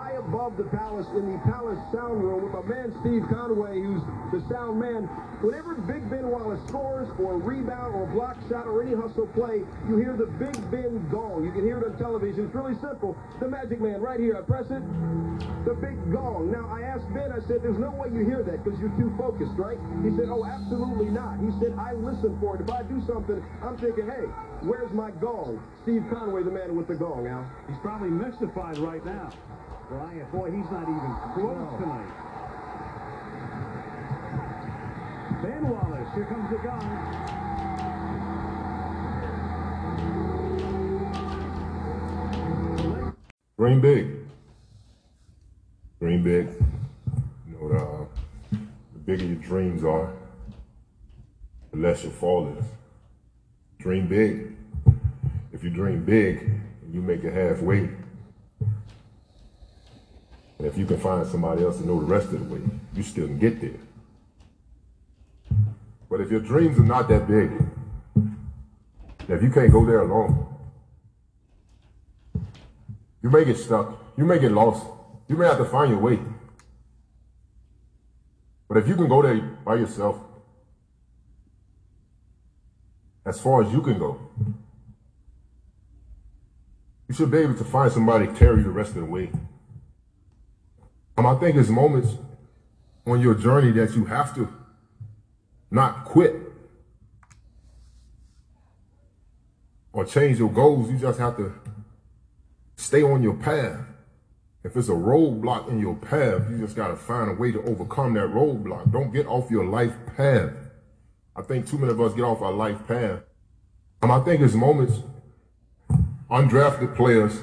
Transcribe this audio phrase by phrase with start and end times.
[0.00, 4.00] High above the palace in the palace sound room with my man Steve Conway, who's
[4.30, 5.10] the sound man.
[5.42, 9.96] Whenever Big Ben Wallace scores or rebound or block shot or any hustle play, you
[9.96, 11.44] hear the Big Ben gong.
[11.44, 12.46] You can hear it on television.
[12.46, 13.16] It's really simple.
[13.40, 14.36] The Magic Man right here.
[14.38, 14.86] I press it.
[15.66, 16.52] The big gong.
[16.52, 17.32] Now I asked Ben.
[17.32, 20.30] I said, "There's no way you hear that because you're too focused, right?" He said,
[20.30, 22.62] "Oh, absolutely not." He said, "I listen for it.
[22.62, 24.30] If I do something, I'm thinking, hey,
[24.62, 27.26] where's my gong?" Steve Conway, the man with the gong.
[27.26, 27.44] Al.
[27.66, 29.30] He's probably mystified right now.
[29.88, 31.78] Bryant, boy, he's not even close no.
[31.78, 32.12] tonight.
[35.42, 36.78] Ben Wallace, here comes the gun.
[43.58, 44.28] Dream big.
[46.00, 46.48] Dream big.
[47.48, 48.04] You know, the, uh,
[48.92, 50.12] the bigger your dreams are,
[51.70, 52.64] the less your fall is.
[53.78, 54.54] Dream big.
[55.54, 57.88] If you dream big and you make it halfway,
[60.58, 62.60] and if you can find somebody else to know the rest of the way,
[62.94, 63.78] you still can get there.
[66.10, 67.50] But if your dreams are not that big,
[69.28, 70.46] if you can't go there alone,
[73.22, 73.96] you may get stuck.
[74.16, 74.86] You may get lost.
[75.28, 76.18] You may have to find your way.
[78.68, 80.18] But if you can go there by yourself,
[83.24, 84.18] as far as you can go,
[87.08, 89.30] you should be able to find somebody to carry you the rest of the way.
[91.18, 92.14] Um, I think it's moments
[93.04, 94.48] on your journey that you have to
[95.68, 96.36] not quit
[99.92, 100.88] or change your goals.
[100.88, 101.52] You just have to
[102.76, 103.80] stay on your path.
[104.62, 107.62] If it's a roadblock in your path, you just got to find a way to
[107.62, 108.92] overcome that roadblock.
[108.92, 110.52] Don't get off your life path.
[111.34, 113.22] I think too many of us get off our life path.
[114.02, 115.00] Um, I think it's moments,
[116.30, 117.40] undrafted players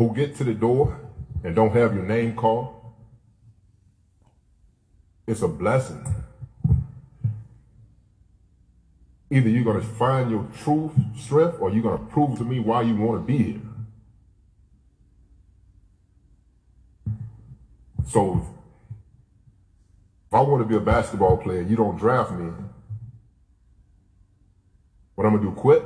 [0.00, 0.98] who get to the door
[1.44, 2.74] and don't have your name called,
[5.26, 6.02] it's a blessing.
[9.30, 12.58] Either you're going to find your true strength or you're going to prove to me
[12.58, 13.60] why you want to be here.
[18.08, 18.40] So
[20.28, 22.50] if I want to be a basketball player, you don't draft me,
[25.14, 25.84] what I'm going to do, quit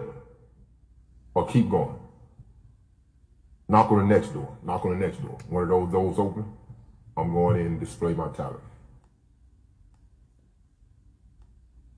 [1.34, 2.03] or keep going?
[3.69, 4.56] Knock on the next door.
[4.62, 5.38] Knock on the next door.
[5.48, 6.44] One of those doors open.
[7.16, 8.60] I'm going in and display my talent.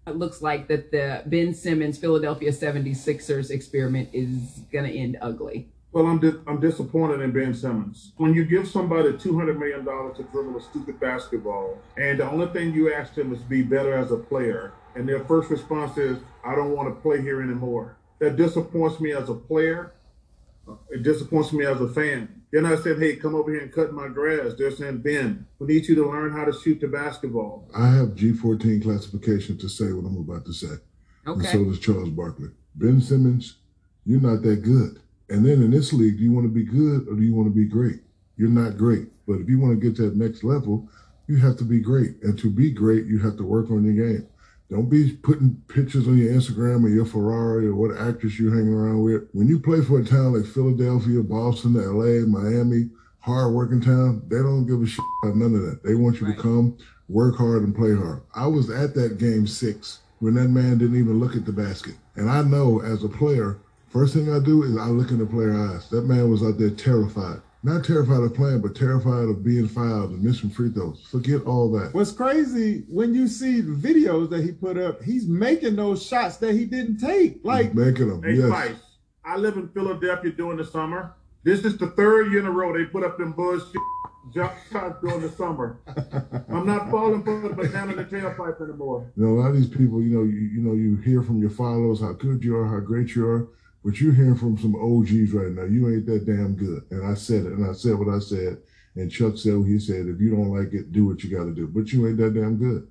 [0.06, 5.68] It looks like that the Ben Simmons Philadelphia 76ers experiment is going to end ugly.
[5.90, 8.12] Well, I'm di- I'm disappointed in Ben Simmons.
[8.16, 12.72] When you give somebody $200 million to dribble a stupid basketball, and the only thing
[12.72, 16.54] you ask them is be better as a player, and their first response is, I
[16.54, 17.96] don't want to play here anymore.
[18.20, 19.92] That disappoints me as a player
[20.90, 22.42] it disappoints me as a fan.
[22.52, 24.54] Then I said, hey, come over here and cut my grass.
[24.56, 27.68] They're saying, Ben, we need you to learn how to shoot the basketball.
[27.76, 30.74] I have G14 classification to say what I'm about to say.
[31.26, 31.40] Okay.
[31.40, 32.48] And so does Charles Barkley.
[32.74, 33.56] Ben Simmons,
[34.04, 35.00] you're not that good.
[35.28, 37.48] And then in this league, do you want to be good or do you want
[37.48, 38.00] to be great?
[38.36, 39.08] You're not great.
[39.26, 40.88] But if you want to get to that next level,
[41.26, 42.22] you have to be great.
[42.22, 44.28] And to be great, you have to work on your game.
[44.68, 48.74] Don't be putting pictures on your Instagram or your Ferrari or what actress you're hanging
[48.74, 49.28] around with.
[49.32, 52.90] When you play for a town like Philadelphia, Boston, LA, Miami,
[53.20, 55.84] hard working town, they don't give a shit about none of that.
[55.84, 56.36] They want you right.
[56.36, 56.76] to come,
[57.08, 58.22] work hard, and play hard.
[58.34, 61.94] I was at that game six when that man didn't even look at the basket.
[62.16, 65.26] And I know as a player, first thing I do is I look in the
[65.26, 65.90] player's eyes.
[65.90, 67.40] That man was out there terrified.
[67.66, 71.04] Not terrified of playing, but terrified of being fouled and missing free throws.
[71.10, 71.92] Forget all that.
[71.94, 76.36] What's crazy when you see the videos that he put up, he's making those shots
[76.36, 77.40] that he didn't take.
[77.42, 78.22] Like he's making them.
[78.22, 78.46] Hey, yes.
[78.46, 78.76] Spice,
[79.24, 81.16] I live in Philadelphia during the summer.
[81.42, 83.64] This is the third year in a row they put up them buzz
[84.32, 85.80] jump shots during the summer.
[86.48, 89.10] I'm not falling for the banana in the tailpipe anymore.
[89.16, 91.40] You know, a lot of these people, you know, you, you know, you hear from
[91.40, 93.48] your followers how good you are, how great you are.
[93.86, 95.62] But you're hearing from some OGs right now.
[95.62, 96.82] You ain't that damn good.
[96.90, 98.58] And I said it, and I said what I said.
[98.96, 100.08] And Chuck said what he said.
[100.08, 101.68] If you don't like it, do what you got to do.
[101.68, 102.88] But you ain't that damn good.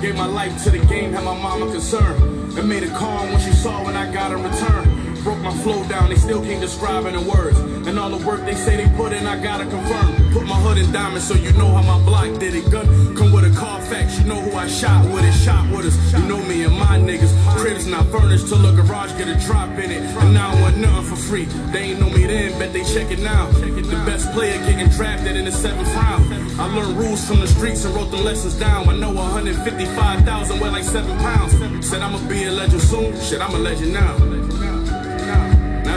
[0.00, 2.56] Gave my life to the game, had my mama concerned.
[2.56, 4.91] And made a call when she saw when I got a return.
[5.22, 7.58] Broke my flow down, they still can't describe it in words.
[7.86, 10.32] And all the work they say they put in, I gotta confirm.
[10.32, 12.70] Put my hood in diamonds so you know how my block did it.
[12.70, 12.86] Gun
[13.16, 15.32] come with a Carfax, you know who I shot with it.
[15.32, 17.32] Shot with us, you know me and my niggas.
[17.56, 20.02] Cribs not furnished till the garage get a drop in it.
[20.02, 21.44] And now I want nothing for free.
[21.72, 23.46] They ain't know me then, bet they check it now.
[23.50, 26.32] The best player getting drafted in the seventh round.
[26.60, 28.88] I learned rules from the streets and wrote the lessons down.
[28.88, 31.52] I know 155,000 weigh like seven pounds.
[31.86, 33.18] Said I'ma be a legend soon.
[33.20, 34.81] Shit, I'm a legend now.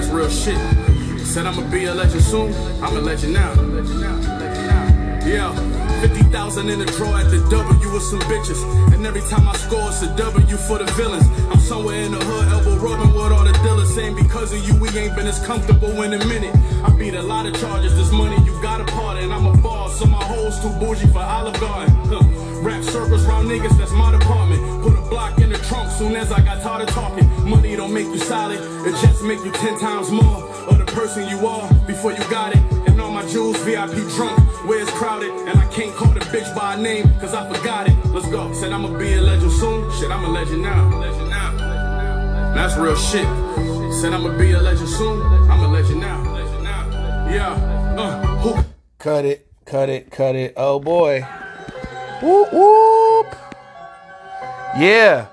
[0.05, 1.25] That's real shit.
[1.25, 2.53] Said I'ma be a legend soon.
[2.83, 3.53] I'm a legend now.
[5.25, 5.49] Yeah.
[6.01, 8.61] 50,000 in the draw at the W with some bitches.
[8.93, 11.25] And every time I score, it's a W for the villains.
[11.49, 13.95] I'm somewhere in the hood, elbow rubbing with all the dealers.
[13.95, 16.55] Saying because of you, we ain't been as comfortable in a minute.
[16.83, 18.54] I beat a lot of charges, this money you
[18.95, 19.99] part and I'm a boss.
[19.99, 21.93] So my hoes too bougie for Olive Garden.
[22.07, 22.23] Huh.
[22.61, 24.61] Rap circles round niggas, that's my department.
[24.81, 27.27] Put a block in the trunk soon as I got tired of talking.
[27.47, 31.27] Money don't make you solid, it just make you ten times more of the person
[31.29, 32.61] you are before you got it.
[32.87, 35.31] And all my jewels VIP drunk, where it's crowded.
[35.47, 37.95] And I can't call the bitch by name, cause I forgot it.
[38.07, 38.51] Let's go.
[38.53, 39.91] Said I'ma be a legend soon.
[39.99, 40.99] Shit, I'm a legend now.
[40.99, 42.53] Legend now.
[42.55, 43.27] That's real shit.
[43.99, 45.21] Said I'ma be a legend soon.
[45.51, 46.33] I'm a legend now.
[46.33, 47.29] Legend now.
[47.29, 47.95] Yeah.
[47.97, 48.74] Uh, who?
[49.05, 50.55] Cut it, cut it, cut it.
[50.57, 51.21] Oh boy.
[52.23, 53.35] Whoop whoop.
[54.79, 55.27] Yeah.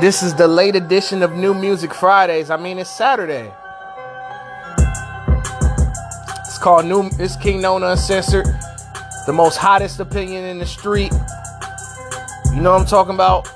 [0.00, 2.50] This is the late edition of New Music Fridays.
[2.50, 3.48] I mean, it's Saturday.
[6.40, 7.10] It's called New.
[7.20, 8.46] It's King Nona Uncensored.
[9.26, 11.12] The most hottest opinion in the street.
[12.52, 13.48] You know what I'm talking about?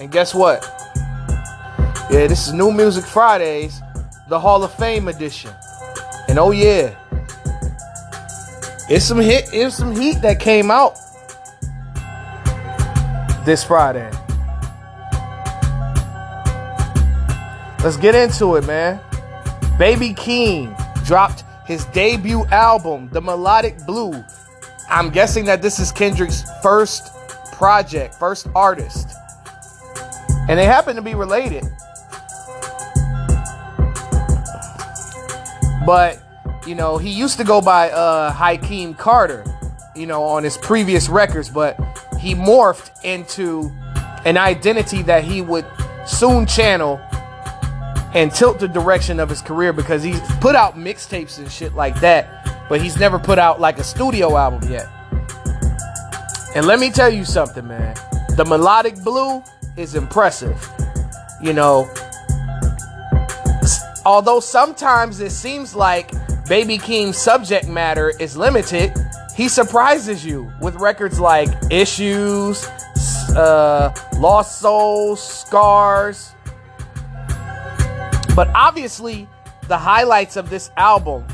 [0.00, 0.64] And guess what?
[2.10, 3.80] Yeah, this is New Music Fridays,
[4.28, 5.52] the Hall of Fame edition.
[6.26, 6.92] And oh yeah,
[8.88, 10.98] it's some hit, it's some heat that came out
[13.44, 14.10] this Friday.
[17.82, 19.00] Let's get into it, man.
[19.78, 20.74] Baby Keem
[21.04, 24.24] dropped his debut album, The Melodic Blue.
[24.88, 27.14] I'm guessing that this is Kendrick's first
[27.52, 29.10] project, first artist.
[30.48, 31.64] And they happen to be related.
[35.86, 36.18] But,
[36.68, 39.42] you know, he used to go by uh Hakeem Carter,
[39.96, 41.76] you know, on his previous records, but
[42.20, 43.72] he morphed into
[44.26, 45.64] an identity that he would
[46.06, 47.00] soon channel
[48.14, 51.98] and tilt the direction of his career because he's put out mixtapes and shit like
[52.00, 54.88] that, but he's never put out like a studio album yet.
[56.54, 57.94] And let me tell you something, man.
[58.36, 59.42] The melodic blue
[59.76, 60.68] is impressive.
[61.40, 61.90] You know,
[64.04, 66.10] although sometimes it seems like
[66.48, 68.94] Baby Keem's subject matter is limited,
[69.36, 72.66] he surprises you with records like Issues,
[73.36, 76.32] uh, Lost Souls, Scars.
[78.34, 79.28] But obviously,
[79.68, 81.26] the highlights of this album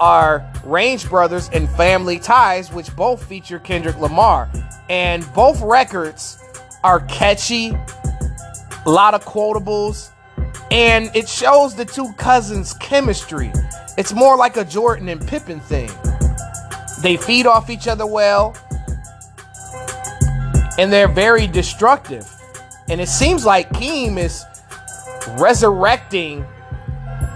[0.00, 4.50] are Range Brothers and Family Ties, which both feature Kendrick Lamar.
[4.88, 6.38] And both records
[6.82, 7.72] are catchy,
[8.86, 10.10] a lot of quotables,
[10.70, 13.52] and it shows the two cousins' chemistry.
[13.96, 15.90] It's more like a Jordan and Pippen thing.
[17.02, 18.56] They feed off each other well,
[20.78, 22.28] and they're very destructive.
[22.88, 24.44] And it seems like Keem is
[25.38, 26.44] resurrecting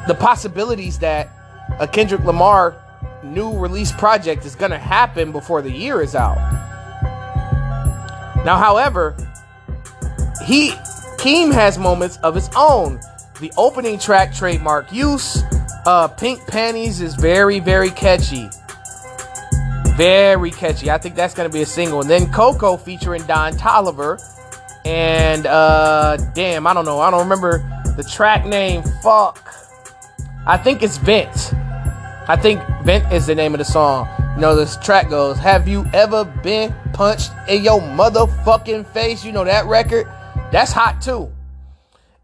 [0.07, 1.29] the possibilities that
[1.79, 2.81] a Kendrick Lamar
[3.23, 6.37] new release project is going to happen before the year is out.
[8.45, 9.17] Now, however,
[10.47, 10.71] he
[11.19, 13.01] Keem has moments of his own.
[13.41, 15.43] The opening track, trademark use,
[15.87, 18.49] uh, Pink Panties, is very, very catchy.
[19.97, 20.91] Very catchy.
[20.91, 22.01] I think that's going to be a single.
[22.01, 24.21] And then Coco featuring Don Toliver.
[24.85, 27.01] And, uh, damn, I don't know.
[27.01, 27.59] I don't remember
[27.97, 28.83] the track name.
[29.03, 29.55] Fuck.
[30.47, 31.55] I think it's Vent.
[32.27, 34.09] I think Vent is the name of the song.
[34.35, 39.25] You know, this track goes, Have you ever been punched in your motherfucking face?
[39.25, 40.07] You know that record?
[40.51, 41.31] That's hot too.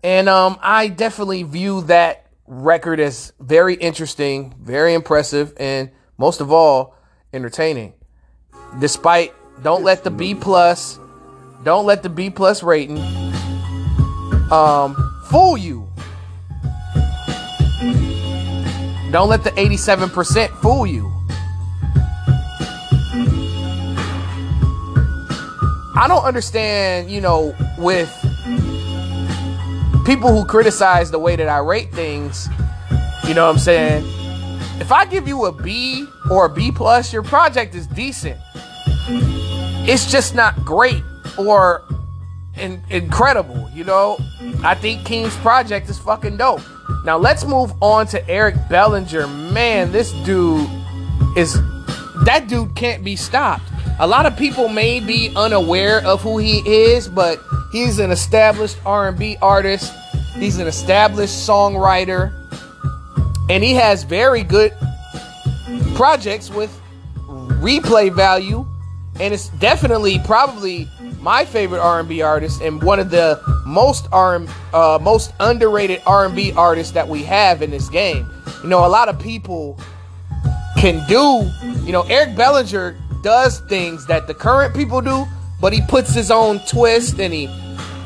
[0.02, 6.50] And um, I definitely view that record as very interesting, very impressive, and most of
[6.50, 6.96] all,
[7.32, 7.94] entertaining.
[8.80, 10.98] Despite don't let the B plus,
[11.62, 12.98] don't let the B plus rating
[14.50, 15.86] um fool you.
[19.12, 21.06] Don't let the 87% fool you.
[25.96, 28.08] I don't understand, you know, with
[30.04, 32.48] people who criticize the way that I rate things,
[33.26, 34.04] you know what I'm saying?
[34.80, 38.38] If I give you a B or a B plus, your project is decent.
[39.86, 41.02] It's just not great
[41.38, 41.84] or
[42.56, 43.68] in, incredible.
[43.74, 44.18] You know,
[44.62, 46.62] I think King's project is fucking dope.
[47.04, 49.26] Now let's move on to Eric Bellinger.
[49.26, 50.68] Man, this dude
[51.36, 51.54] is
[52.24, 53.64] that dude can't be stopped.
[53.98, 57.38] A lot of people may be unaware of who he is, but
[57.72, 59.92] he's an established R&B artist.
[60.34, 62.32] He's an established songwriter,
[63.48, 64.72] and he has very good
[65.94, 66.80] projects with
[67.60, 68.66] replay value,
[69.18, 70.88] and it's definitely probably
[71.20, 76.92] my favorite R&B artist and one of the most R uh, most underrated R&B artists
[76.94, 78.28] that we have in this game.
[78.62, 79.78] You know, a lot of people
[80.78, 81.50] can do.
[81.84, 85.26] You know, Eric Bellinger does things that the current people do,
[85.60, 87.48] but he puts his own twist and he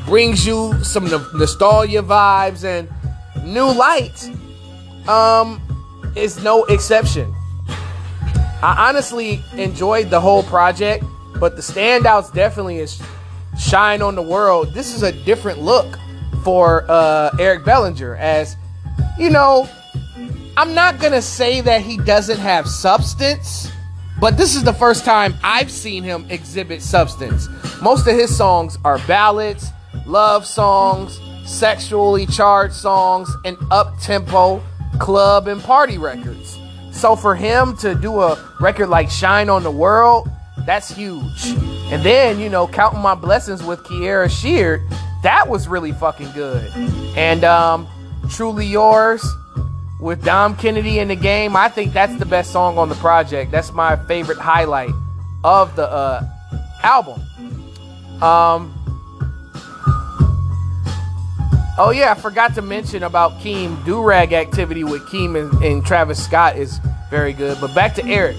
[0.05, 2.89] brings you some nostalgia vibes and
[3.45, 4.29] new light.
[5.07, 5.61] Um,
[6.15, 7.33] is no exception.
[8.61, 11.03] I honestly enjoyed the whole project,
[11.39, 13.01] but the standouts definitely is
[13.59, 14.73] Shine on the World.
[14.73, 15.99] This is a different look
[16.43, 18.55] for uh, Eric Bellinger, as
[19.19, 19.69] you know.
[20.57, 23.69] I'm not gonna say that he doesn't have substance,
[24.19, 27.47] but this is the first time I've seen him exhibit substance.
[27.81, 29.69] Most of his songs are ballads,
[30.05, 34.63] love songs, sexually charged songs, and up tempo
[34.99, 36.59] club and party records.
[36.91, 40.29] So for him to do a record like Shine on the World,
[40.65, 41.47] that's huge.
[41.91, 44.81] And then, you know, counting my blessings with Kierra Sheard,
[45.23, 46.71] that was really fucking good.
[47.17, 47.87] And um,
[48.29, 49.23] Truly Yours
[49.99, 53.51] with Dom Kennedy in the game, I think that's the best song on the project.
[53.51, 54.91] That's my favorite highlight
[55.43, 56.27] of the uh,
[56.83, 57.21] album.
[58.21, 58.73] Um,
[61.77, 63.75] oh yeah, I forgot to mention about Keem.
[63.83, 67.57] Durag activity with Keem and, and Travis Scott is very good.
[67.61, 68.37] But back to Eric.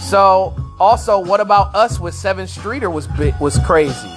[0.00, 3.08] So also, what about us with Sevyn Streeter was
[3.40, 4.08] was crazy.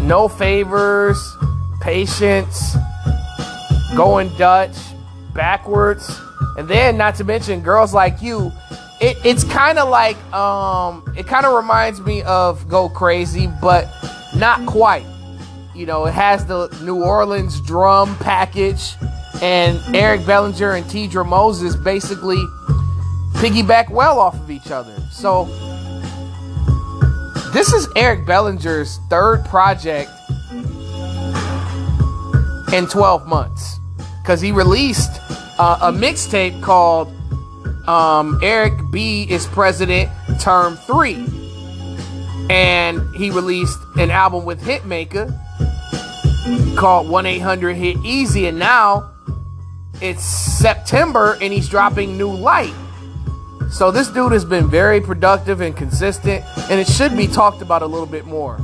[0.00, 1.36] No favors,
[1.80, 2.76] patience,
[3.96, 4.76] going Dutch,
[5.34, 6.20] backwards,
[6.56, 8.52] and then not to mention girls like you.
[9.00, 13.88] It, it's kind of like um, it kind of reminds me of Go Crazy, but
[14.36, 15.06] not quite.
[15.74, 18.94] You know, it has the New Orleans drum package,
[19.40, 22.42] and Eric Bellinger and Teedra Moses basically
[23.34, 24.94] piggyback well off of each other.
[25.10, 25.46] So
[27.52, 30.10] this is Eric Bellinger's third project
[32.72, 33.78] in 12 months
[34.22, 35.20] because he released
[35.62, 37.06] uh, a mixtape called
[37.86, 41.14] um, Eric B is President Term 3.
[42.50, 45.30] And he released an album with Hitmaka
[46.76, 48.48] called 1 800 Hit Easy.
[48.48, 49.12] And now
[50.00, 52.74] it's September and he's dropping New Light.
[53.70, 57.82] So this dude has been very productive and consistent, and it should be talked about
[57.82, 58.58] a little bit more.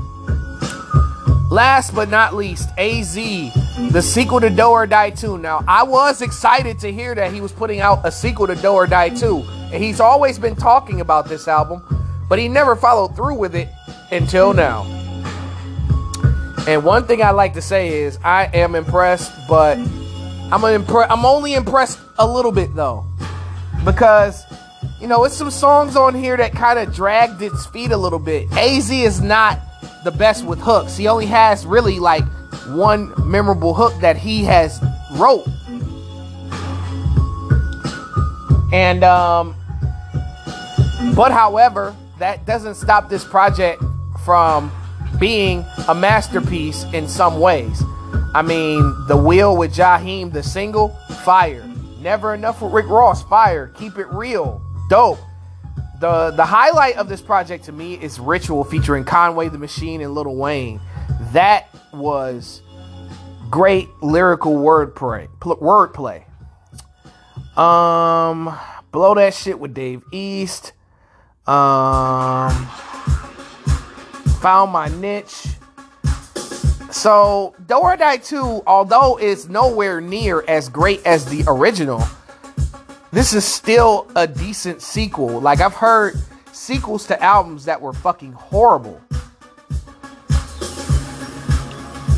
[1.48, 3.16] Last but not least, AZ,
[3.90, 5.38] the sequel to Do or Die 2.
[5.38, 8.68] Now, I was excited to hear that he was putting out a sequel to Do
[8.68, 9.38] or Die 2,
[9.72, 11.82] and he's always been talking about this album,
[12.28, 13.68] but he never followed through with it
[14.10, 14.82] until now.
[16.66, 21.24] And one thing I like to say is I am impressed, but I'm impre- I'm
[21.24, 23.06] only impressed a little bit though,
[23.84, 24.44] because
[25.00, 28.18] you know, it's some songs on here that kind of dragged its feet a little
[28.18, 28.50] bit.
[28.52, 29.60] AZ is not
[30.04, 30.96] the best with hooks.
[30.96, 32.24] He only has really like
[32.68, 34.80] one memorable hook that he has
[35.12, 35.46] wrote.
[38.72, 39.54] And um
[41.14, 43.82] but however, that doesn't stop this project
[44.24, 44.70] from
[45.18, 47.82] being a masterpiece in some ways.
[48.34, 50.90] I mean, The Wheel with Jaheim, the single,
[51.24, 51.64] fire.
[52.00, 53.68] Never enough with Rick Ross, fire.
[53.68, 55.18] Keep it real, dope.
[56.00, 60.14] The the highlight of this project to me is Ritual featuring Conway the Machine and
[60.14, 60.80] Lil Wayne.
[61.32, 62.62] That was
[63.50, 65.28] great lyrical wordplay.
[65.40, 66.24] Wordplay.
[67.58, 68.56] Um,
[68.92, 70.72] blow that shit with Dave East.
[71.46, 72.50] Um,
[74.40, 75.46] found my niche.
[76.90, 82.02] So, Do or Die 2, although it's nowhere near as great as the original,
[83.12, 85.40] this is still a decent sequel.
[85.40, 86.14] Like I've heard
[86.52, 89.00] sequels to albums that were fucking horrible.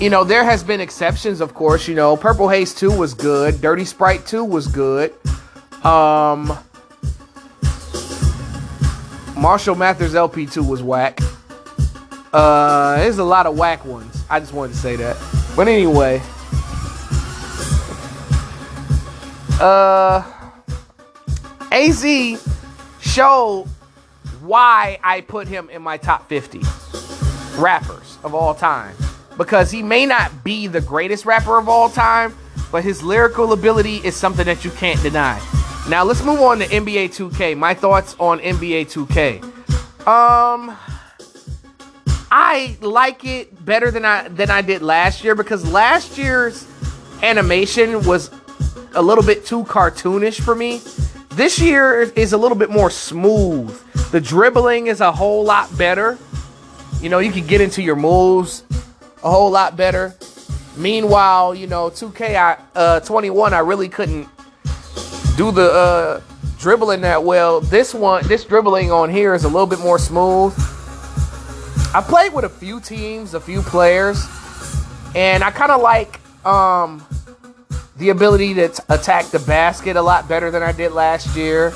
[0.01, 1.87] You know, there has been exceptions, of course.
[1.87, 3.61] You know, Purple Haze 2 was good.
[3.61, 5.13] Dirty Sprite 2 was good.
[5.85, 6.57] Um
[9.37, 11.21] Marshall Mathers LP 2 was whack.
[12.33, 14.25] Uh there's a lot of whack ones.
[14.31, 15.19] I just wanted to say that.
[15.55, 16.23] But anyway.
[19.61, 20.23] Uh
[21.71, 22.03] AZ
[23.03, 23.69] showed
[24.41, 26.63] why I put him in my top 50.
[27.59, 28.97] rappers of all time
[29.41, 32.37] because he may not be the greatest rapper of all time,
[32.71, 35.41] but his lyrical ability is something that you can't deny.
[35.89, 37.57] Now let's move on to NBA 2K.
[37.57, 39.43] My thoughts on NBA 2K.
[40.07, 40.77] Um
[42.31, 46.67] I like it better than I than I did last year because last year's
[47.23, 48.31] animation was
[48.95, 50.83] a little bit too cartoonish for me.
[51.31, 53.75] This year is a little bit more smooth.
[54.11, 56.19] The dribbling is a whole lot better.
[57.01, 58.65] You know, you can get into your moves
[59.23, 60.15] a whole lot better.
[60.77, 64.29] Meanwhile, you know, 2K I, uh, 21, I really couldn't
[65.37, 66.21] do the uh,
[66.59, 67.61] dribbling that well.
[67.61, 70.55] This one, this dribbling on here is a little bit more smooth.
[71.93, 74.25] I played with a few teams, a few players,
[75.15, 77.05] and I kind of like um,
[77.97, 81.73] the ability to t- attack the basket a lot better than I did last year.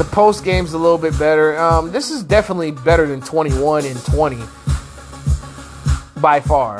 [0.00, 1.58] The post game's a little bit better.
[1.58, 4.38] Um, this is definitely better than 21 and 20
[6.22, 6.78] by far.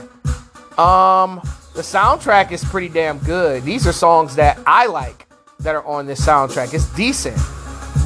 [0.79, 1.43] Um,
[1.75, 3.63] the soundtrack is pretty damn good.
[3.63, 5.27] These are songs that I like
[5.59, 6.73] that are on this soundtrack.
[6.73, 7.37] It's decent,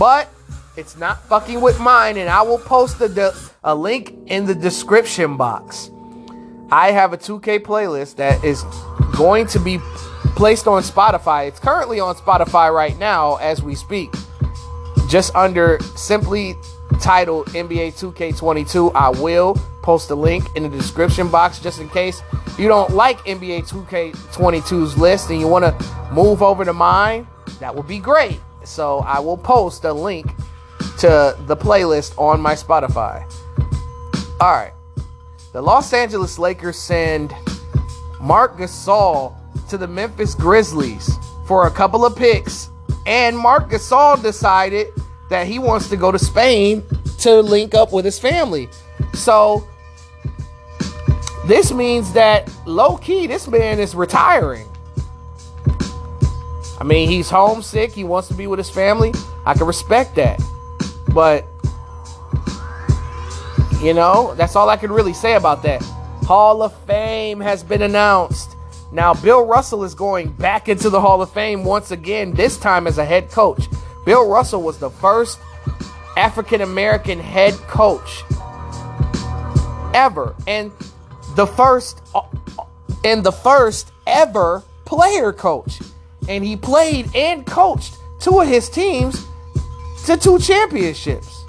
[0.01, 0.29] but
[0.77, 5.37] it's not fucking with mine, and I will post a, a link in the description
[5.37, 5.93] box.
[6.73, 8.65] I have a 2K playlist that is
[9.17, 9.79] going to be
[10.35, 11.47] placed on Spotify.
[11.47, 14.13] It's currently on Spotify right now as we speak
[15.09, 16.57] just under simply
[17.01, 18.93] titled NBA 2K22.
[18.95, 22.23] I will post a link in the description box just in case
[22.59, 27.27] you don't like NBA 2K22's list and you want to move over to mine.
[27.61, 28.41] That would be great.
[28.65, 30.27] So I will post a link
[30.99, 33.25] to the playlist on my Spotify.
[34.41, 34.73] All right.
[35.53, 37.35] The Los Angeles Lakers send
[38.21, 39.37] Marc Gasol
[39.69, 41.11] to the Memphis Grizzlies
[41.47, 42.71] for a couple of picks
[43.07, 44.89] and Marc Gasol decided
[45.31, 46.83] that he wants to go to Spain
[47.19, 48.69] to link up with his family.
[49.15, 49.67] So
[51.47, 54.69] this means that low key, this man is retiring.
[56.79, 57.93] I mean, he's homesick.
[57.93, 59.13] He wants to be with his family.
[59.47, 60.41] I can respect that.
[61.13, 61.47] But,
[63.81, 65.83] you know, that's all I can really say about that.
[66.27, 68.54] Hall of Fame has been announced.
[68.95, 72.87] Now, Bill Russell is going back into the Hall of Fame once again, this time
[72.87, 73.67] as a head coach.
[74.07, 75.41] Bill Russell was the first
[76.17, 78.23] African American head coach
[79.93, 80.71] ever, and
[81.35, 82.03] the first
[83.05, 85.81] and the first ever player coach.
[86.29, 89.27] And he played and coached two of his teams
[90.07, 91.44] to two championships.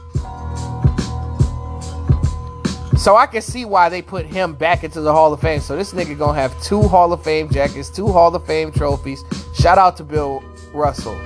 [2.97, 5.60] So I can see why they put him back into the Hall of Fame.
[5.60, 9.23] So this nigga gonna have two Hall of Fame jackets, two Hall of Fame trophies.
[9.53, 11.19] Shout out to Bill Russell.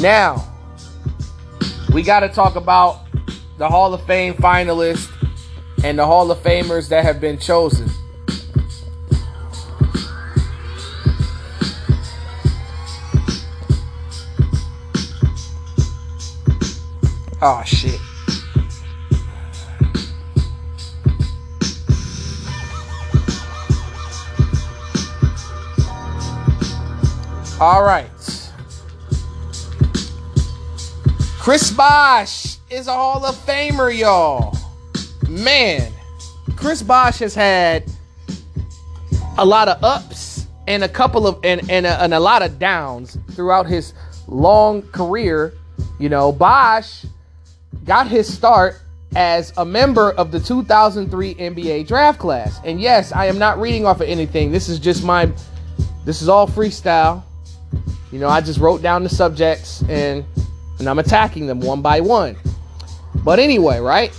[0.00, 0.46] Now,
[1.92, 3.00] we got to talk about
[3.56, 5.10] the Hall of Fame finalists
[5.82, 7.88] and the Hall of Famers that have been chosen.
[17.40, 18.00] Oh shit.
[27.60, 28.08] All right.
[31.40, 34.56] Chris Bosh is a Hall of Famer, y'all.
[35.28, 35.92] Man,
[36.54, 37.90] Chris Bosh has had
[39.38, 42.60] a lot of ups and a couple of and and a, and a lot of
[42.60, 43.92] downs throughout his
[44.28, 45.52] long career.
[45.98, 47.06] You know, Bosh
[47.84, 48.80] got his start
[49.16, 52.60] as a member of the 2003 NBA draft class.
[52.64, 54.52] And yes, I am not reading off of anything.
[54.52, 55.32] This is just my
[56.04, 57.24] this is all freestyle.
[58.10, 60.24] You know, I just wrote down the subjects and
[60.78, 62.36] and I'm attacking them one by one.
[63.24, 64.12] But anyway, right?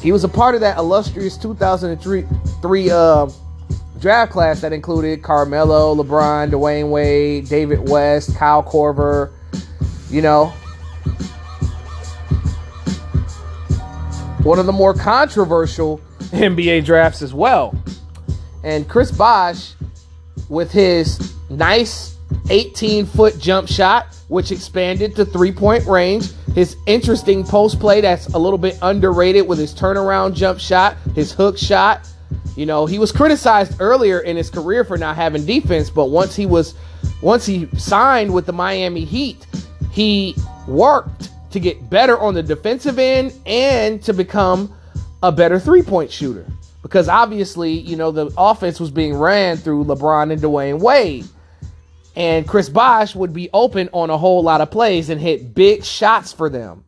[0.00, 2.24] He was a part of that illustrious 2003
[2.62, 3.28] three, uh,
[4.00, 9.32] draft class that included Carmelo, LeBron, Dwyane Wade, David West, Kyle Korver,
[10.10, 10.46] you know.
[14.42, 17.74] One of the more controversial NBA drafts as well.
[18.62, 19.74] And Chris Bosh,
[20.48, 22.15] with his nice
[22.50, 26.30] 18 foot jump shot, which expanded to three point range.
[26.54, 31.32] His interesting post play that's a little bit underrated with his turnaround jump shot, his
[31.32, 32.08] hook shot.
[32.56, 36.34] You know, he was criticized earlier in his career for not having defense, but once
[36.34, 36.74] he was
[37.22, 39.46] once he signed with the Miami Heat,
[39.90, 40.34] he
[40.66, 44.74] worked to get better on the defensive end and to become
[45.22, 46.46] a better three-point shooter.
[46.82, 51.26] Because obviously, you know, the offense was being ran through LeBron and Dwyane Wade
[52.16, 55.84] and Chris Bosh would be open on a whole lot of plays and hit big
[55.84, 56.84] shots for them.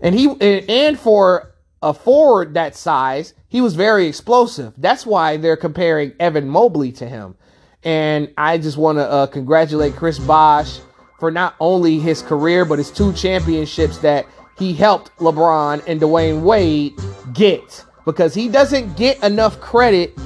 [0.00, 4.74] And he and for a forward that size, he was very explosive.
[4.76, 7.36] That's why they're comparing Evan Mobley to him.
[7.84, 10.80] And I just want to uh, congratulate Chris Bosh
[11.20, 14.26] for not only his career, but his two championships that
[14.58, 16.94] he helped LeBron and Dwyane Wade
[17.32, 17.84] get.
[18.04, 20.18] Because he doesn't get enough credit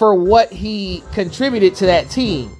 [0.00, 2.50] for what he contributed to that team.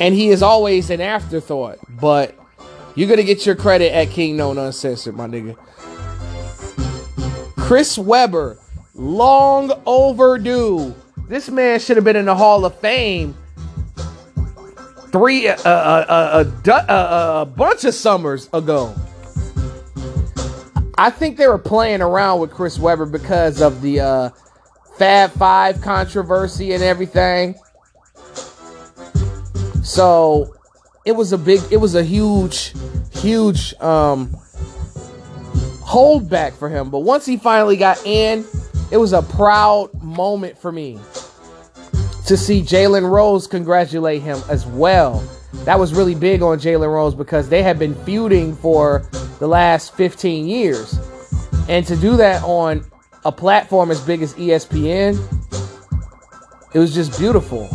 [0.00, 1.80] And he is always an afterthought.
[1.88, 2.38] But
[2.94, 5.56] you're going to get your credit at King No Uncensored, my nigga.
[7.56, 8.58] Chris Webber,
[8.94, 10.94] long overdue.
[11.26, 13.36] This man should have been in the Hall of Fame
[15.10, 18.94] three, uh, uh, uh, a bunch of summers ago.
[20.96, 24.30] I think they were playing around with Chris Webber because of the uh,
[24.98, 27.54] Fab Five controversy and everything.
[29.82, 30.54] So
[31.04, 32.74] it was a big, it was a huge,
[33.12, 34.28] huge um,
[35.82, 36.90] holdback for him.
[36.90, 38.44] But once he finally got in,
[38.90, 40.98] it was a proud moment for me
[42.26, 45.22] to see Jalen Rose congratulate him as well.
[45.64, 49.94] That was really big on Jalen Rose because they had been feuding for the last
[49.94, 50.98] 15 years.
[51.68, 52.84] And to do that on
[53.24, 55.18] a platform as big as ESPN,
[56.74, 57.68] it was just beautiful.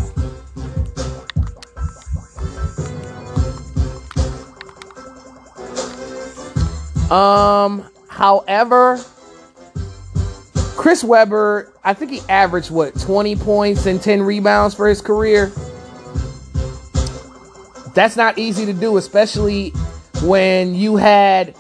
[7.12, 9.02] Um, However,
[10.76, 15.54] Chris Webber, I think he averaged what 20 points and 10 rebounds for his career.
[17.96, 19.70] That's not easy to do, especially
[20.22, 21.56] when you had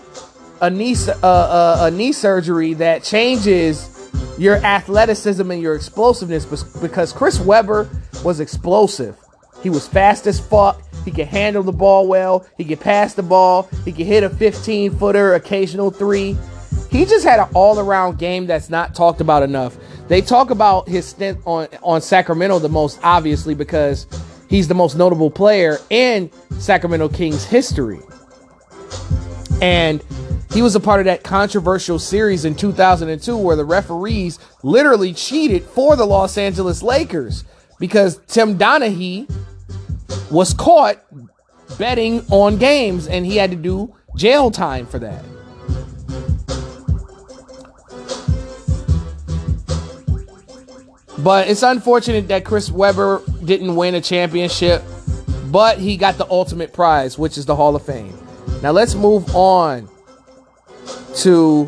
[0.61, 3.89] a knee uh, uh, a knee surgery that changes
[4.37, 6.45] your athleticism and your explosiveness.
[6.81, 7.89] Because Chris Webber
[8.23, 9.17] was explosive,
[9.61, 10.81] he was fast as fuck.
[11.05, 12.45] He could handle the ball well.
[12.57, 13.69] He could pass the ball.
[13.85, 16.37] He could hit a 15 footer, occasional three.
[16.91, 19.77] He just had an all around game that's not talked about enough.
[20.07, 24.07] They talk about his stint on, on Sacramento the most obviously because
[24.49, 27.99] he's the most notable player in Sacramento Kings history.
[29.61, 30.03] And
[30.53, 35.63] he was a part of that controversial series in 2002 where the referees literally cheated
[35.63, 37.43] for the Los Angeles Lakers
[37.79, 39.29] because Tim Donaghy
[40.31, 41.03] was caught
[41.77, 45.23] betting on games and he had to do jail time for that.
[51.19, 54.81] But it's unfortunate that Chris Webber didn't win a championship,
[55.51, 58.17] but he got the ultimate prize, which is the Hall of Fame.
[58.63, 59.88] Now let's move on
[61.17, 61.67] to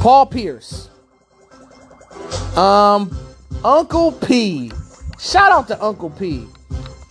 [0.00, 0.90] Paul Pierce.
[2.56, 3.16] Um,
[3.64, 4.70] Uncle P.
[5.18, 6.46] Shout out to Uncle P.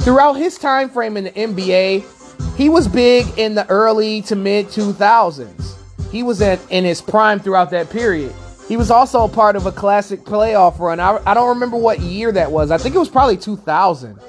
[0.02, 4.68] Throughout his time frame in the NBA, he was big in the early to mid
[4.68, 5.76] 2000s.
[6.12, 8.34] He was at, in his prime throughout that period.
[8.68, 11.00] He was also a part of a classic playoff run.
[11.00, 12.72] I, I don't remember what year that was.
[12.72, 14.20] I think it was probably 2000.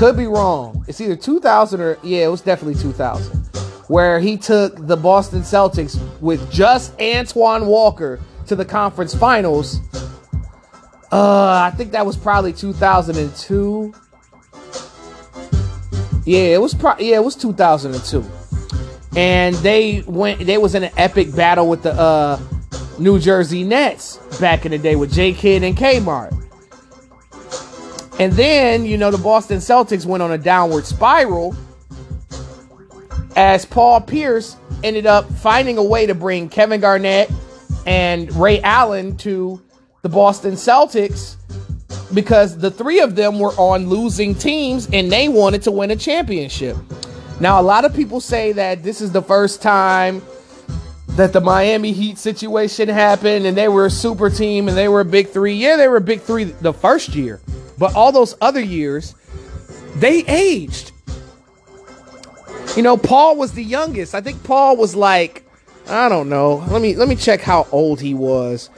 [0.00, 0.82] Could be wrong.
[0.88, 3.36] It's either 2000 or, yeah, it was definitely 2000.
[3.88, 9.78] Where he took the Boston Celtics with just Antoine Walker to the conference finals.
[11.12, 13.92] Uh, I think that was probably 2002.
[16.24, 18.24] Yeah, it was pro- yeah, it was 2002.
[19.16, 22.40] And they went they was in an epic battle with the uh
[22.98, 26.49] New Jersey Nets back in the day with J Kidd and Kmart.
[28.20, 31.56] And then, you know, the Boston Celtics went on a downward spiral
[33.34, 37.30] as Paul Pierce ended up finding a way to bring Kevin Garnett
[37.86, 39.62] and Ray Allen to
[40.02, 41.36] the Boston Celtics
[42.12, 45.96] because the three of them were on losing teams and they wanted to win a
[45.96, 46.76] championship.
[47.40, 50.20] Now, a lot of people say that this is the first time
[51.12, 55.00] that the Miami Heat situation happened and they were a super team and they were
[55.00, 55.54] a big three.
[55.54, 57.40] Yeah, they were a big three the first year,
[57.80, 59.14] but all those other years,
[59.96, 60.92] they aged.
[62.76, 64.14] You know, Paul was the youngest.
[64.14, 65.44] I think Paul was like,
[65.88, 66.56] I don't know.
[66.68, 68.68] Let me let me check how old he was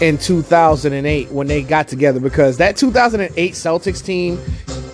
[0.00, 4.38] in 2008 when they got together because that 2008 Celtics team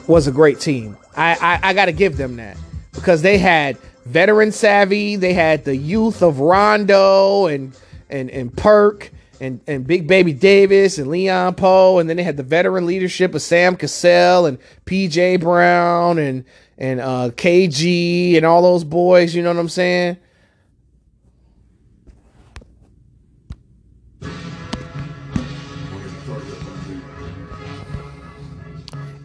[0.08, 0.96] was a great team.
[1.14, 2.56] I I, I got to give them that
[2.94, 3.76] because they had
[4.06, 5.16] veteran savvy.
[5.16, 7.76] They had the youth of Rondo and
[8.08, 12.36] and and Perk and and Big Baby Davis and Leon Powe, and then they had
[12.36, 16.44] the veteran leadership of Sam Cassell and PJ Brown and
[16.76, 19.34] and uh, KG and all those boys.
[19.34, 20.16] You know what I'm saying?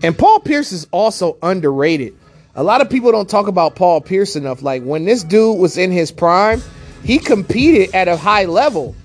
[0.03, 2.13] And Paul Pierce is also underrated.
[2.55, 4.61] A lot of people don't talk about Paul Pierce enough.
[4.61, 6.61] Like when this dude was in his prime,
[7.03, 8.95] he competed at a high level.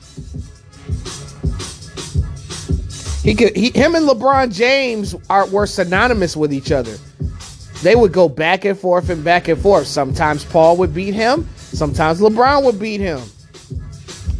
[3.29, 6.97] He could he, him and LeBron James are were synonymous with each other.
[7.83, 9.87] They would go back and forth and back and forth.
[9.87, 13.21] Sometimes Paul would beat him, sometimes LeBron would beat him.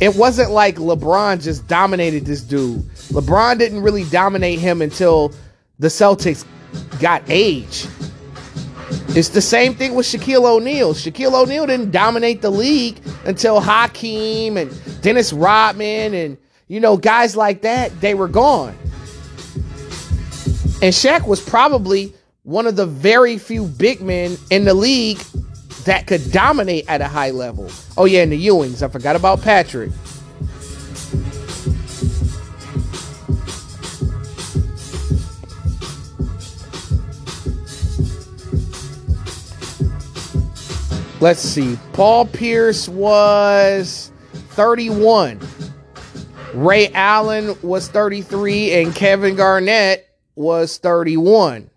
[0.01, 2.81] It wasn't like LeBron just dominated this dude.
[3.11, 5.35] LeBron didn't really dominate him until
[5.79, 6.47] the Celtics
[6.99, 7.87] got age.
[9.09, 10.95] It's the same thing with Shaquille O'Neal.
[10.95, 14.73] Shaquille O'Neal didn't dominate the league until Hakeem and
[15.03, 18.01] Dennis Rodman and you know guys like that.
[18.01, 18.77] They were gone.
[20.81, 25.19] And Shaq was probably one of the very few big men in the league
[25.85, 27.71] that could dominate at a high level.
[27.97, 28.83] Oh yeah, and the Ewings.
[28.83, 29.91] I forgot about Patrick.
[41.21, 41.77] Let's see.
[41.95, 44.13] Paul Pierce was
[44.51, 45.41] 31.
[46.55, 51.71] Ray Allen was 33 and Kevin Garnett was 31.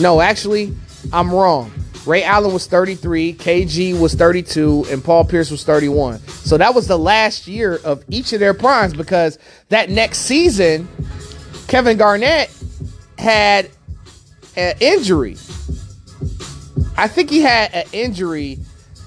[0.00, 0.74] No, actually,
[1.12, 1.72] I'm wrong.
[2.04, 6.18] Ray Allen was 33, KG was 32, and Paul Pierce was 31.
[6.20, 9.38] So that was the last year of each of their primes because
[9.70, 10.88] that next season,
[11.66, 12.54] Kevin Garnett
[13.18, 13.70] had
[14.56, 15.36] an injury.
[16.96, 18.58] I think he had an injury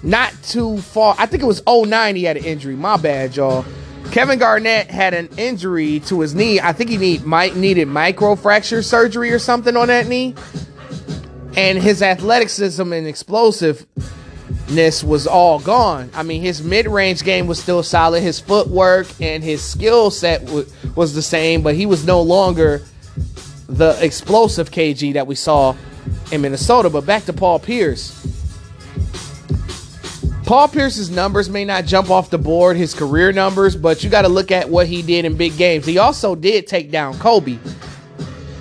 [0.03, 1.15] not too far.
[1.17, 2.75] I think it was 09 he had an injury.
[2.75, 3.65] My bad, y'all.
[4.11, 6.59] Kevin Garnett had an injury to his knee.
[6.59, 10.33] I think he need might needed microfracture surgery or something on that knee.
[11.55, 16.09] And his athleticism and explosiveness was all gone.
[16.13, 18.21] I mean, his mid-range game was still solid.
[18.23, 22.81] His footwork and his skill set w- was the same, but he was no longer
[23.67, 25.75] the explosive KG that we saw
[26.31, 26.89] in Minnesota.
[26.89, 28.15] But back to Paul Pierce.
[30.49, 34.23] Paul Pierce's numbers may not jump off the board, his career numbers, but you got
[34.23, 35.85] to look at what he did in big games.
[35.85, 37.57] He also did take down Kobe,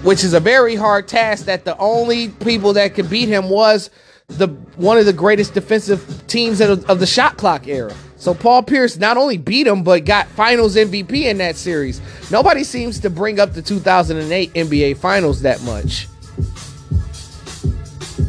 [0.03, 3.88] which is a very hard task that the only people that could beat him was
[4.27, 7.94] the one of the greatest defensive teams of, the shot clock era.
[8.18, 12.03] So Paul Pierce not only beat him but got Finals MVP in that series.
[12.31, 16.07] Nobody seems to bring up the 2008 NBA Finals that much.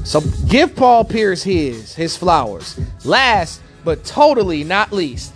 [0.06, 2.80] So give Paul Pierce his his flowers.
[3.06, 5.34] Last but totally not least,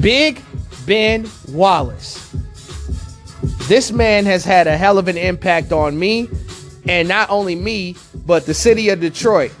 [0.00, 0.42] Big
[0.86, 2.34] Ben Wallace.
[3.66, 6.28] This man has had a hell of an impact on me,
[6.86, 9.52] and not only me, but the city of Detroit,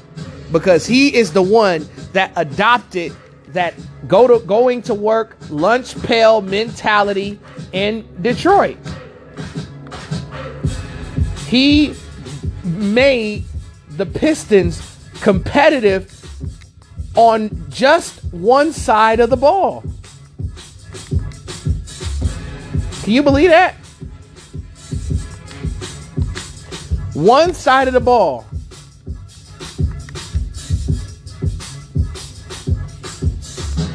[0.52, 3.12] because he is the one that adopted
[3.48, 3.74] that
[4.06, 7.40] go to going to work lunch pail mentality
[7.72, 8.76] in Detroit.
[11.48, 11.94] He
[12.64, 13.44] made
[13.90, 16.12] the Pistons competitive
[17.16, 19.82] on just one side of the ball.
[23.02, 23.74] Can you believe that?
[27.14, 28.44] One side of the ball.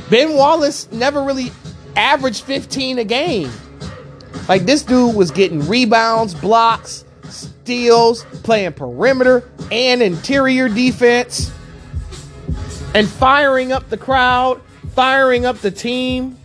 [0.09, 1.51] Ben Wallace never really
[1.95, 3.51] averaged 15 a game.
[4.49, 11.51] Like this dude was getting rebounds, blocks, steals, playing perimeter and interior defense,
[12.93, 14.61] and firing up the crowd,
[14.93, 16.37] firing up the team.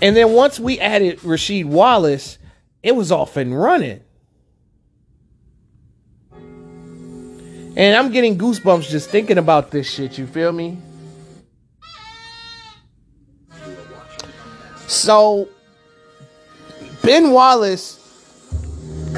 [0.00, 2.38] And then once we added Rasheed Wallace,
[2.82, 4.00] it was off and running.
[7.76, 10.78] And I'm getting goosebumps just thinking about this shit, you feel me?
[14.88, 15.48] So,
[17.02, 17.97] Ben Wallace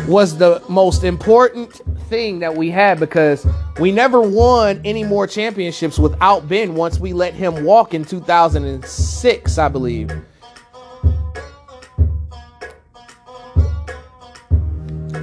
[0.06, 1.72] was the most important
[2.08, 3.46] thing that we had because
[3.78, 9.58] we never won any more championships without Ben once we let him walk in 2006,
[9.58, 10.10] I believe.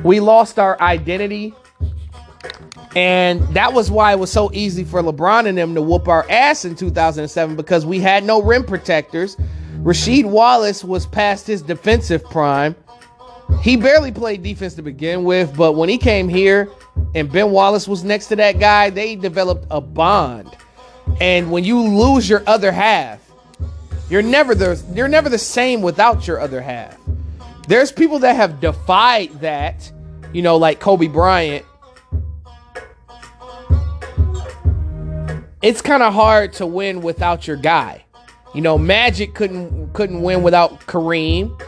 [0.04, 1.54] We lost our identity.
[2.96, 6.26] And that was why it was so easy for LeBron and them to whoop our
[6.30, 9.36] ass in 2007 because we had no rim protectors.
[9.84, 12.76] Rasheed Wallace was past his defensive prime.
[13.62, 16.70] He barely played defense to begin with, but when he came here
[17.16, 20.56] and Ben Wallace was next to that guy, they developed a bond.
[21.22, 23.20] And when you lose your other half,
[24.10, 26.98] you're never the you're never the same without your other half.
[27.68, 29.92] There's people that have defied that,
[30.34, 31.66] you know, like Kobe Bryant.
[35.62, 38.06] It's kind of hard to win without your guy.
[38.54, 41.62] You know, Magic couldn't couldn't win without Kareem.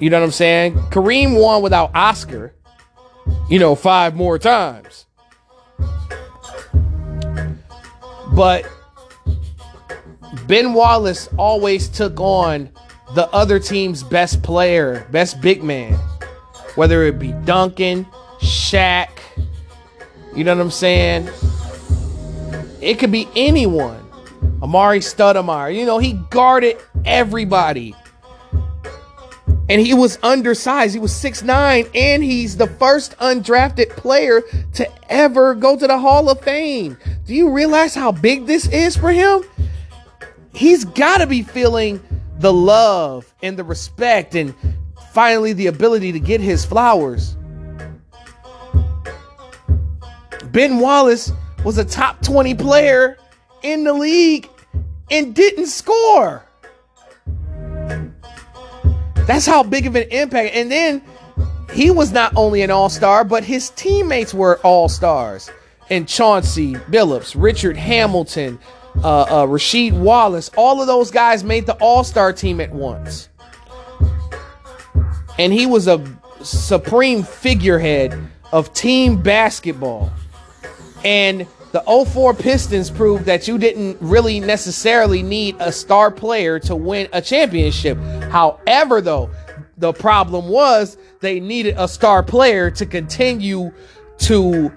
[0.00, 0.74] You know what I'm saying?
[0.90, 2.54] Kareem won without Oscar,
[3.50, 5.04] you know, five more times.
[8.32, 8.66] But
[10.46, 12.70] Ben Wallace always took on
[13.14, 15.94] the other team's best player, best big man,
[16.76, 18.06] whether it be Duncan,
[18.40, 19.10] Shaq,
[20.34, 21.28] you know what I'm saying?
[22.80, 23.98] It could be anyone.
[24.62, 27.94] Amar'e Stoudemire, you know, he guarded everybody.
[29.70, 30.94] And he was undersized.
[30.94, 34.42] He was 6'9, and he's the first undrafted player
[34.74, 36.98] to ever go to the Hall of Fame.
[37.24, 39.44] Do you realize how big this is for him?
[40.52, 42.02] He's got to be feeling
[42.40, 44.52] the love and the respect and
[45.12, 47.36] finally the ability to get his flowers.
[50.46, 51.30] Ben Wallace
[51.64, 53.18] was a top 20 player
[53.62, 54.48] in the league
[55.12, 56.44] and didn't score.
[59.26, 60.54] That's how big of an impact.
[60.54, 61.02] And then
[61.72, 65.50] he was not only an all star, but his teammates were all stars.
[65.88, 68.58] And Chauncey Billups, Richard Hamilton,
[69.02, 73.28] uh, uh, Rasheed Wallace, all of those guys made the all star team at once.
[75.38, 76.04] And he was a
[76.42, 78.18] supreme figurehead
[78.52, 80.10] of team basketball.
[81.04, 86.74] And the 04 Pistons proved that you didn't really necessarily need a star player to
[86.74, 87.96] win a championship.
[88.30, 89.30] However, though,
[89.76, 93.72] the problem was they needed a star player to continue
[94.18, 94.72] to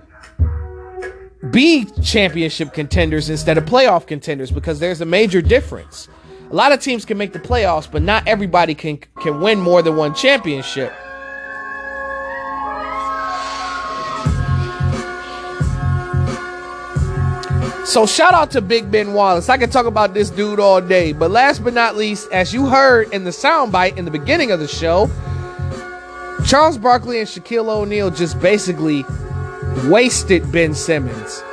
[1.51, 6.07] be championship contenders instead of playoff contenders because there's a major difference.
[6.51, 9.81] A lot of teams can make the playoffs, but not everybody can can win more
[9.81, 10.93] than one championship.
[17.85, 19.49] So shout out to Big Ben Wallace.
[19.49, 21.11] I could talk about this dude all day.
[21.11, 24.59] But last but not least, as you heard in the soundbite in the beginning of
[24.59, 25.09] the show,
[26.45, 29.03] Charles Barkley and Shaquille O'Neal just basically
[29.89, 31.43] wasted Ben Simmons.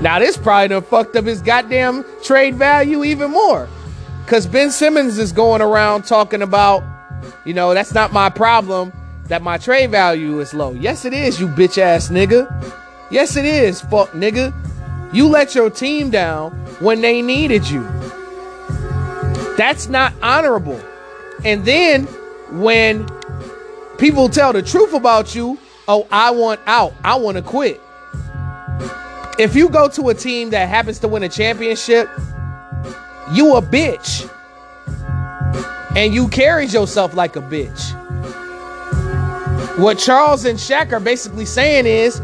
[0.00, 3.68] Now this probably done fucked up his goddamn trade value even more.
[4.26, 6.82] Cause Ben Simmons is going around talking about,
[7.44, 8.92] you know, that's not my problem
[9.28, 10.72] that my trade value is low.
[10.72, 12.50] Yes, it is, you bitch ass nigga.
[13.10, 14.52] Yes, it is, fuck nigga.
[15.12, 17.82] You let your team down when they needed you.
[19.56, 20.80] That's not honorable.
[21.44, 22.04] And then
[22.50, 23.08] when
[23.98, 27.80] people tell the truth about you, oh, I want out, I want to quit.
[29.38, 32.08] If you go to a team that happens to win a championship,
[33.32, 34.30] you a bitch.
[35.96, 37.94] And you carried yourself like a bitch.
[39.78, 42.20] What Charles and Shaq are basically saying is,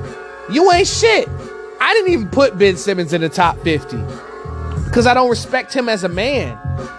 [0.50, 1.28] you ain't shit.
[1.84, 3.96] I didn't even put Ben Simmons in the top 50
[4.84, 6.56] because I don't respect him as a man.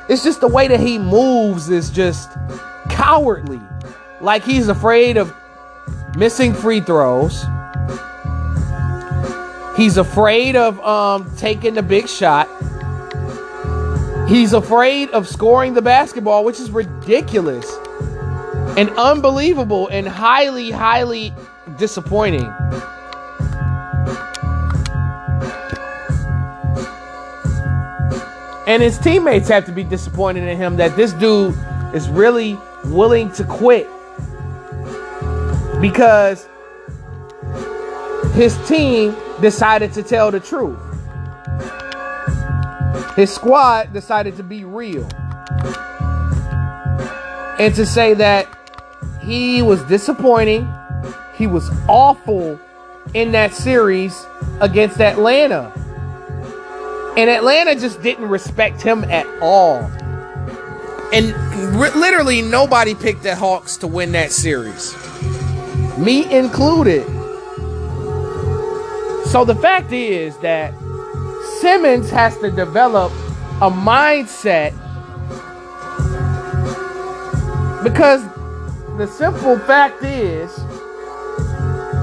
[0.09, 2.29] It's just the way that he moves is just
[2.89, 3.61] cowardly.
[4.19, 5.33] Like he's afraid of
[6.17, 7.45] missing free throws.
[9.77, 12.49] He's afraid of um, taking the big shot.
[14.27, 17.73] He's afraid of scoring the basketball, which is ridiculous
[18.77, 21.33] and unbelievable and highly, highly
[21.77, 22.51] disappointing.
[28.65, 31.55] And his teammates have to be disappointed in him that this dude
[31.93, 33.87] is really willing to quit
[35.81, 36.47] because
[38.33, 40.79] his team decided to tell the truth.
[43.15, 45.07] His squad decided to be real.
[47.59, 48.47] And to say that
[49.21, 50.67] he was disappointing,
[51.35, 52.59] he was awful
[53.13, 54.25] in that series
[54.61, 55.71] against Atlanta.
[57.15, 59.79] And Atlanta just didn't respect him at all.
[61.13, 61.27] And
[61.77, 64.95] literally nobody picked the Hawks to win that series.
[65.97, 67.05] Me included.
[69.27, 70.73] So the fact is that
[71.59, 73.11] Simmons has to develop
[73.61, 74.73] a mindset
[77.83, 78.23] because
[78.97, 80.51] the simple fact is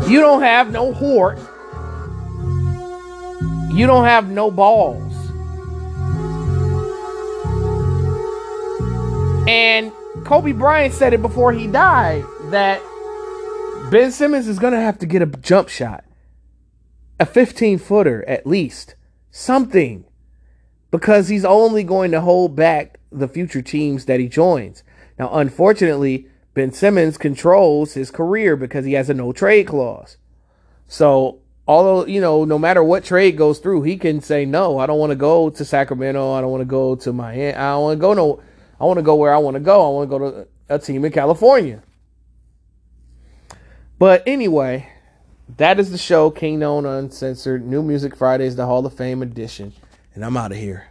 [0.09, 1.38] you don't have no Hort
[3.72, 5.14] you don't have no balls.
[9.48, 9.92] And
[10.24, 12.83] Kobe Bryant said it before he died that
[13.90, 16.04] Ben Simmons is going to have to get a jump shot,
[17.18, 18.94] a 15 footer at least,
[19.31, 20.04] something,
[20.90, 24.83] because he's only going to hold back the future teams that he joins.
[25.18, 30.16] Now, unfortunately, Ben Simmons controls his career because he has a no trade clause.
[30.87, 34.87] So although you know no matter what trade goes through he can say no i
[34.87, 36.33] don't want to go to sacramento.
[36.33, 37.54] I don't want to go to miami.
[37.54, 38.42] I don't want to go no
[38.81, 39.87] i want to go where i want to go.
[39.87, 41.83] I want to go to a team in california.
[43.98, 44.90] But anyway
[45.56, 49.73] that is the show king known uncensored new music fridays the hall of fame edition.
[50.15, 50.89] And i'm out of here.